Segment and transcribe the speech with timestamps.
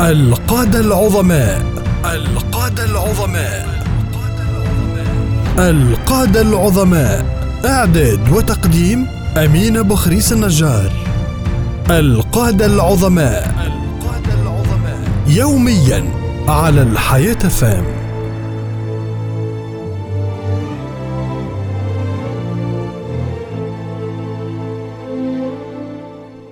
[0.00, 1.62] القادة العظماء.
[2.04, 3.84] القادة العظماء.
[5.58, 7.24] القادة العظماء.
[7.64, 10.92] إعداد وتقديم أمين بخريس النجار.
[11.90, 14.98] القادة العظماء القادة العظماء.
[15.26, 16.10] يوميا
[16.48, 17.84] على الحياة فام.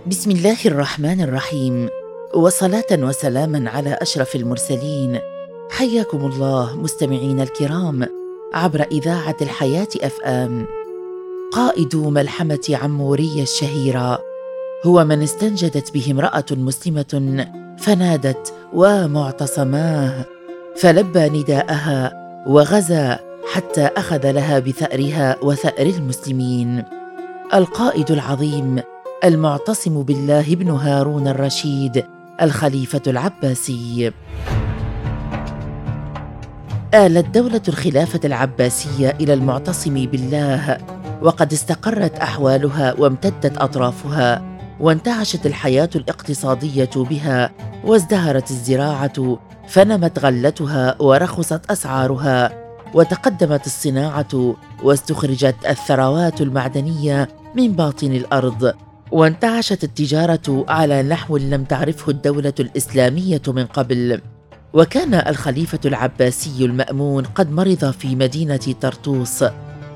[0.06, 2.01] بسم الله الرحمن الرحيم.
[2.34, 5.18] وصلاة وسلاما على أشرف المرسلين.
[5.70, 8.06] حياكم الله مستمعين الكرام
[8.54, 10.66] عبر إذاعة الحياة اف ام
[11.52, 14.20] قائد ملحمة عمورية الشهيرة
[14.86, 17.46] هو من استنجدت به امرأة مسلمة
[17.78, 20.24] فنادت ومعتصماه
[20.76, 22.12] فلبى نداءها
[22.46, 23.18] وغزا
[23.52, 26.84] حتى أخذ لها بثأرها وثأر المسلمين.
[27.54, 28.82] القائد العظيم
[29.24, 32.04] المعتصم بالله بن هارون الرشيد
[32.40, 34.12] الخليفة العباسي.
[36.94, 40.78] آلت دولة الخلافة العباسية إلى المعتصم بالله
[41.22, 44.42] وقد استقرت أحوالها وامتدت أطرافها
[44.80, 47.50] وانتعشت الحياة الاقتصادية بها
[47.84, 52.62] وازدهرت الزراعة فنمت غلتها ورخصت أسعارها
[52.94, 58.74] وتقدمت الصناعة واستخرجت الثروات المعدنية من باطن الأرض.
[59.12, 64.20] وانتعشت التجارة على نحو لم تعرفه الدولة الإسلامية من قبل.
[64.72, 69.44] وكان الخليفة العباسي المأمون قد مرض في مدينة طرطوس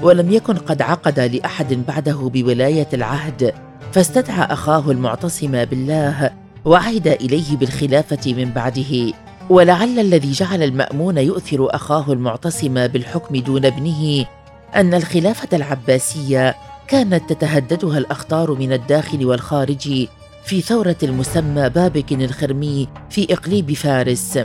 [0.03, 3.55] ولم يكن قد عقد لأحد بعده بولاية العهد
[3.93, 6.31] فاستدعى أخاه المعتصم بالله
[6.65, 9.13] وعهد إليه بالخلافة من بعده.
[9.51, 14.27] ولعل الذي جعل المأمون يؤثر أخاه المعتصم بالحكم دون ابنه
[14.75, 16.55] أن الخلافة العباسية
[16.89, 20.09] كانت تتهددها الأخطار من الداخل والخارج
[20.45, 24.39] في ثورة المسمى بابك الخرمي في إقليم فارس.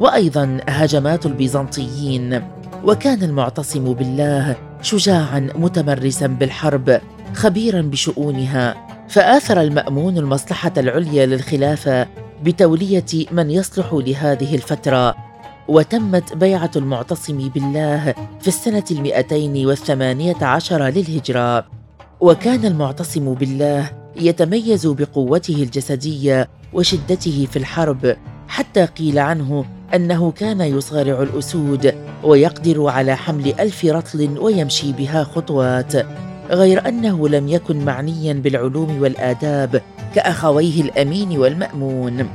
[0.00, 2.42] وأيضا هجمات البيزنطيين.
[2.84, 7.00] وكان المعتصم بالله شجاعا متمرسا بالحرب
[7.34, 8.86] خبيرا بشؤونها.
[9.08, 12.06] فآثر المأمون المصلحة العليا للخلافة
[12.42, 15.14] بتولية من يصلح لهذه الفترة.
[15.68, 21.79] وتمت بيعة المعتصم بالله في السنة المئتين والثمانية عشر للهجرة.
[22.20, 28.16] وكان المعتصم بالله يتميز بقوته الجسدية وشدته في الحرب
[28.48, 29.64] حتى قيل عنه
[29.94, 31.94] أنه كان يصارع الأسود
[32.24, 35.92] ويقدر على حمل ألف رطل ويمشي بها خطوات
[36.50, 39.82] غير أنه لم يكن معنيا بالعلوم والآداب
[40.14, 42.28] كأخويه الأمين والمأمون.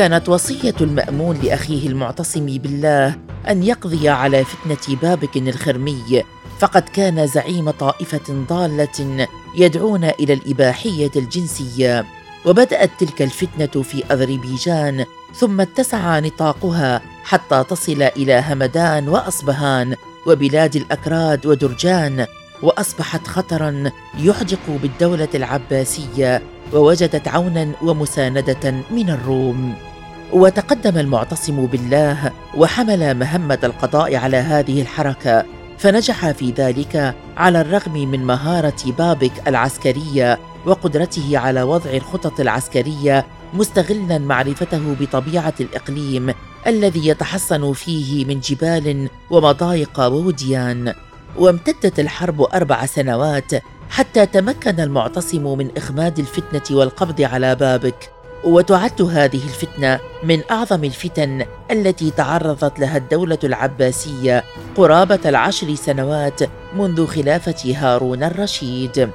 [0.00, 3.16] كانت وصية المأمون لأخيه المعتصم بالله
[3.48, 6.22] أن يقضي على فتنة بابك الخرمي
[6.58, 12.04] فقد كان زعيم طائفة ضالة يدعون إلى الإباحية الجنسية.
[12.46, 19.94] وبدأت تلك الفتنة في أذربيجان ثم اتسع نطاقها حتى تصل إلى همدان وأصبهان
[20.26, 22.26] وبلاد الأكراد ودرجان
[22.62, 29.89] وأصبحت خطرا يحدق بالدولة العباسية ووجدت عونا ومساندة من الروم.
[30.32, 35.44] وتقدم المعتصم بالله وحمل مهمة القضاء على هذه الحركة
[35.78, 44.18] فنجح في ذلك على الرغم من مهارة بابك العسكرية وقدرته على وضع الخطط العسكرية مستغلا
[44.18, 46.34] معرفته بطبيعة الإقليم
[46.66, 50.94] الذي يتحصن فيه من جبال ومضايق ووديان.
[51.36, 53.50] وامتدت الحرب أربع سنوات
[53.90, 58.19] حتى تمكن المعتصم من إخماد الفتنة والقبض على بابك.
[58.44, 64.44] وتعد هذه الفتنة من أعظم الفتن التي تعرضت لها الدولة العباسية
[64.76, 66.40] قرابة العشر سنوات
[66.76, 69.10] منذ خلافة هارون الرشيد.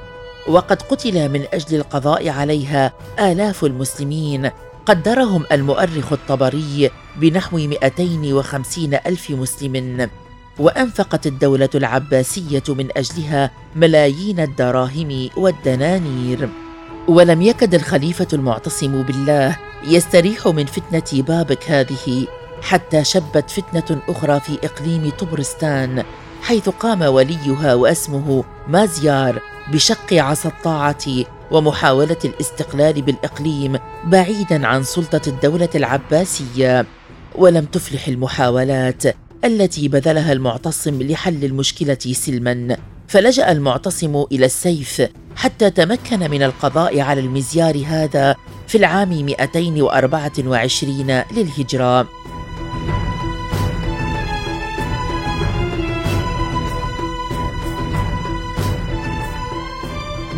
[0.48, 4.50] وقد قتل من أجل القضاء عليها آلاف المسلمين.
[4.86, 10.10] قدرهم المؤرخ الطبري بنحو 250 ألف مسلم.
[10.58, 16.65] وأنفقت الدولة العباسية من أجلها ملايين الدراهم والدنانير.
[17.08, 22.26] ولم يكد الخليفة المعتصم بالله يستريح من فتنة بابك هذه
[22.62, 26.04] حتى شبت فتنة أخرى في إقليم طبرستان
[26.42, 29.42] حيث قام وليها واسمه مازيار
[29.72, 36.86] بشق عصا الطاعة ومحاولة الاستقلال بالإقليم بعيدا عن سلطة الدولة العباسية.
[37.34, 39.02] ولم تفلح المحاولات
[39.44, 42.76] التي بذلها المعتصم لحل المشكلة سلما.
[43.08, 45.02] فلجأ المعتصم إلى السيف
[45.36, 48.36] حتى تمكن من القضاء على المزيار هذا
[48.68, 52.08] في العام 224 للهجرة.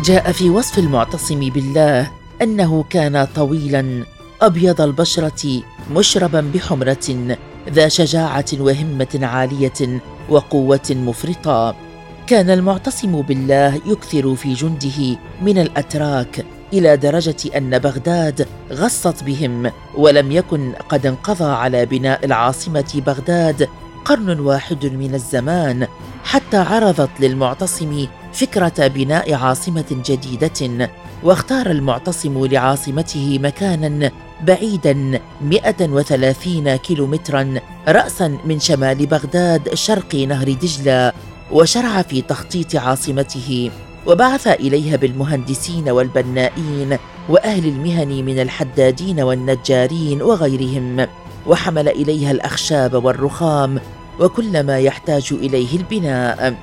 [0.03, 2.11] جاء في وصف المعتصم بالله
[2.41, 4.05] أنه كان طويلا
[4.41, 5.61] أبيض البشرة
[5.91, 7.37] مشربا بحمرة
[7.69, 11.88] ذا شجاعة وهمة عالية وقوة مفرطة.
[12.29, 20.31] كان المعتصم بالله يكثر في جنده من الأتراك إلى درجة أن بغداد غصت بهم ولم
[20.31, 23.69] يكن قد انقضى على بناء العاصمة بغداد
[24.05, 25.87] قرن واحد من الزمان
[26.23, 30.89] حتى عرضت للمعتصم فكرة بناء عاصمة جديدة
[31.23, 34.11] واختار المعتصم لعاصمته مكانا
[34.43, 37.53] بعيدا 130 كيلومترا
[37.87, 41.13] رأسا من شمال بغداد شرق نهر دجلة.
[41.51, 43.71] وشرع في تخطيط عاصمته
[44.07, 46.97] وبعث إليها بالمهندسين والبنائين
[47.29, 51.07] وأهل المهن من الحدادين والنجارين وغيرهم
[51.47, 53.79] وحمل إليها الأخشاب والرخام
[54.19, 56.55] وكل ما يحتاج إليه البناء.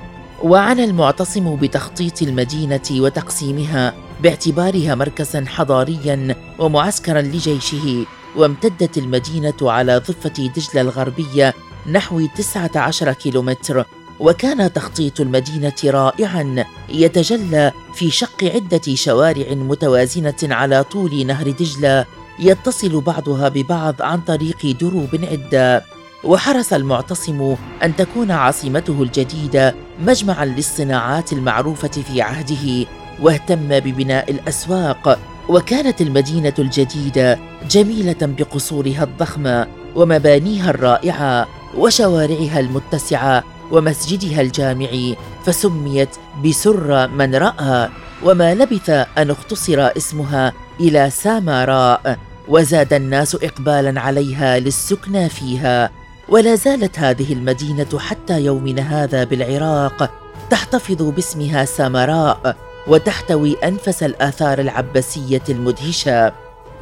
[0.43, 3.93] وعنى المعتصم بتخطيط المدينة وتقسيمها
[4.23, 8.05] باعتبارها مركزا حضاريا ومعسكرا لجيشه
[8.35, 11.53] وامتدت المدينة على ضفة دجلة الغربية
[11.91, 13.85] نحو 19 كيلومتر
[14.19, 22.05] وكان تخطيط المدينة رائعا يتجلى في شق عدة شوارع متوازنة على طول نهر دجلة
[22.39, 25.83] يتصل بعضها ببعض عن طريق دروب عدة.
[26.23, 32.87] وحرص المعتصم أن تكون عاصمته الجديدة مجمعا للصناعات المعروفة في عهده
[33.21, 35.19] واهتم ببناء الأسواق.
[35.49, 41.47] وكانت المدينة الجديدة جميلة بقصورها الضخمة ومبانيها الرائعة
[41.77, 44.89] وشوارعها المتسعة ومسجدها الجامع
[45.45, 46.09] فسميت
[46.45, 47.89] بسر من رأى
[48.23, 52.17] وما لبث أن اختصر اسمها إلى سامراء
[52.47, 55.89] وزاد الناس اقبالا عليها للسكنى فيها.
[56.29, 60.11] ولا زالت هذه المدينة حتى يومنا هذا بالعراق
[60.49, 62.55] تحتفظ باسمها سامراء
[62.87, 66.33] وتحتوي أنفس الآثار العباسية المدهشة.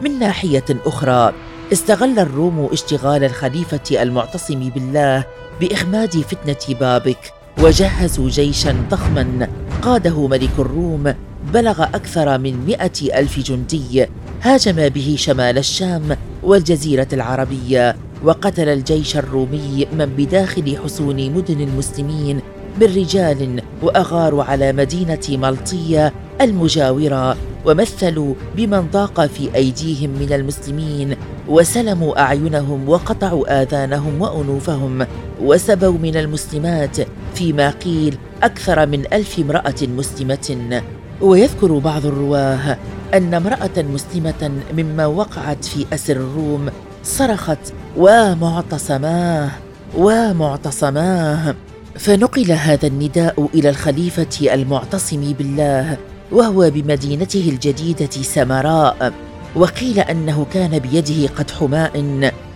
[0.01, 1.33] من ناحية أخرى
[1.73, 5.23] استغل الروم اشتغال الخليفة المعتصم بالله
[5.61, 9.49] بإخماد فتنة بابك وجهزوا جيشا ضخما.
[9.81, 11.13] قاده ملك الروم
[11.53, 14.05] بلغ أكثر من مئة ألف جندي.
[14.41, 22.39] هاجم به شمال الشام والجزيرة العربية وقتل الجيش الرومي من بداخل حصون مدن المسلمين
[22.81, 31.15] من رجال واغاروا على مدينة ملطيه المجاورة ومثلوا بمن ضاق في أيديهم من المسلمين
[31.47, 35.07] وسلموا أعينهم وقطعوا آذانهم وأنوفهم
[35.41, 36.97] وسبوا من المسلمات
[37.35, 40.81] فيما قيل أكثر من ألف امرأة مسلمة.
[41.21, 42.77] ويذكر بعض الرواة
[43.13, 46.69] أن امرأة مسلمة مما وقعت في أسر الروم
[47.03, 49.49] صرخت ومعتصماه
[49.97, 51.55] ومعتصماه
[51.99, 55.97] فنقل هذا النداء إلى الخليفة المعتصم بالله
[56.31, 59.13] وهو بمدينته الجديدة سمراء
[59.55, 61.99] وقيل أنه كان بيده قدح ماء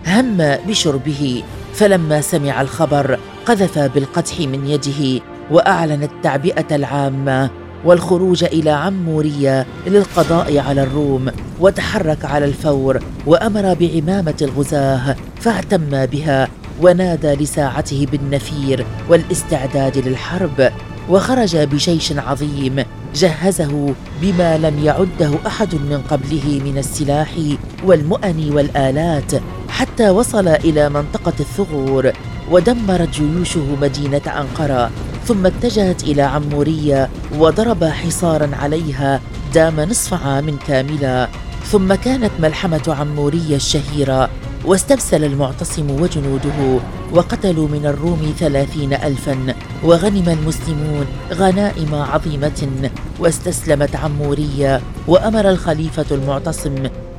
[0.08, 0.38] هم
[0.68, 1.44] بشربه
[1.74, 7.50] فلما سمع الخبر قذف بالقدح من يده وأعلن التعبئة العامة
[7.86, 16.48] والخروج إلى عمورية للقضاء على الروم وتحرك على الفور وأمر بعمامة الغزاة فاهتم بها
[16.82, 20.72] ونادى لساعته بالنفير والاستعداد للحرب
[21.10, 22.84] وخرج بجيش عظيم
[23.16, 27.36] جهزه بما لم يعده أحد من قبله من السلاح
[27.84, 29.32] والمؤن والآلات
[29.70, 32.12] حتى وصل إلى منطقة الثغور
[32.52, 34.92] ودمرت جيوشه مدينة أنقرة
[35.26, 39.22] ثم اتجهت إلى عمورية وضرب حصارا عليها
[39.54, 41.28] دام نصف عام كاملا.
[41.66, 44.30] ثم كانت ملحمة عمورية الشهيرة
[44.66, 46.80] واستبسل المعتصم وجنوده
[47.14, 52.90] وقتلوا من الروم ثلاثين ألفا وغنم المسلمون غنائم عظيمة
[53.20, 56.76] واستسلمت عمورية وأمر الخليفة المعتصم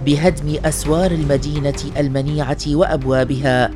[0.07, 3.71] بهدم أسوار المدينة المنيعة وأبوابها.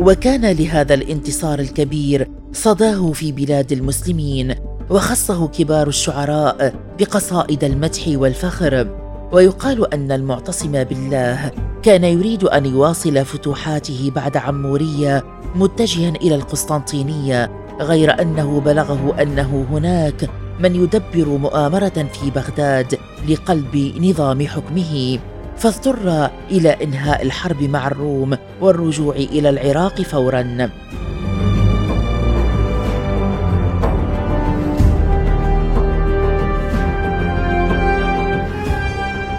[0.00, 4.54] وكان لهذا الانتصار الكبير صداه في بلاد المسلمين
[4.90, 9.07] وخصه كبار الشعراء بقصائد المدح والفخر.
[9.32, 18.22] ويقال أن المعتصم بالله كان يريد أن يواصل فتوحاته بعد عمورية متجها إلى القسطنطينية غير
[18.22, 20.30] أنه بلغه أنه هناك
[20.60, 25.18] من يدبر مؤامرة في بغداد لقلب نظام حكمه
[25.56, 30.70] فاضطر إلى إنهاء الحرب مع الروم والرجوع إلى العراق فورا.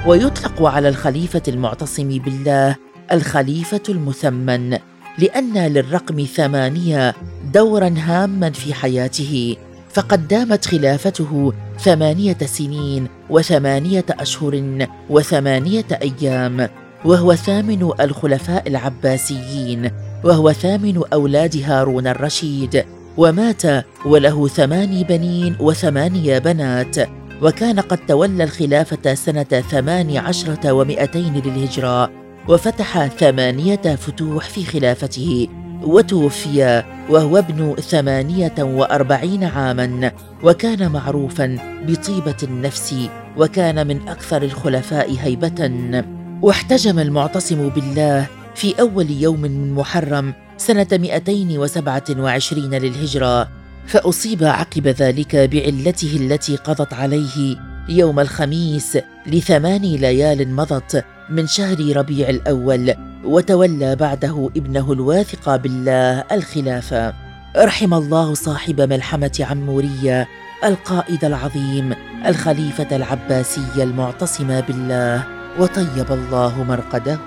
[0.09, 2.75] ويطلق على الخليفة المعتصم بالله
[3.11, 4.77] الخليفة المثمن
[5.19, 7.15] لأن للرقم ثمانية
[7.53, 9.55] دورا هاما في حياته.
[9.93, 16.69] فقد دامت خلافته ثمانية سنين وثمانية أشهر وثمانية أيام
[17.05, 19.91] وهو ثامن الخلفاء العباسيين
[20.23, 22.85] وهو ثامن أولاد هارون الرشيد
[23.17, 23.63] ومات
[24.05, 27.18] وله ثماني بنين وثمانية بنات.
[27.41, 32.11] وكان قد تولى الخلافة سنة ثمان عشرة ومئتين للهجرة
[32.47, 35.47] وفتح ثمانية فتوح في خلافته
[35.83, 40.11] وتوفي وهو ابن ثمانية وأربعين عاماً
[40.43, 42.95] وكان معروفاً بطيبة النفس
[43.37, 46.03] وكان من أكثر الخلفاء هيبة.
[46.41, 53.58] واحتجم المعتصم بالله في أول يوم من محرم سنة 227 للهجرة
[53.89, 57.57] فأصيب عقب ذلك بعلته التي قضت عليه
[57.89, 62.93] يوم الخميس لثمان ليال مضت من شهر ربيع الأول
[63.23, 67.13] وتولى بعده ابنه الواثق بالله الخلافة.
[67.57, 70.27] رحم الله صاحب ملحمة عمورية
[70.63, 71.93] القائد العظيم
[72.25, 75.23] الخليفة العباسي المعتصم بالله
[75.59, 77.19] وطيب الله مرقده.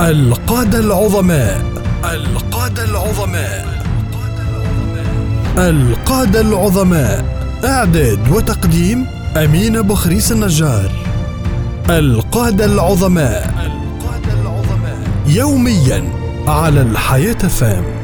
[0.00, 1.64] القادة العظماء
[2.04, 3.79] القادة العظماء.
[5.60, 7.24] القادة العظماء
[7.64, 10.90] إعداد وتقديم أمين بخريس النجار.
[11.90, 16.04] القادة العظماء القادة العظماء يوميا
[16.46, 17.99] على الحياة فام.